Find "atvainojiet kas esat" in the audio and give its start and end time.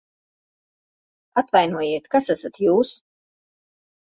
1.41-2.61